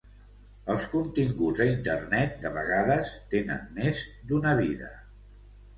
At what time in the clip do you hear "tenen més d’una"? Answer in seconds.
3.35-4.57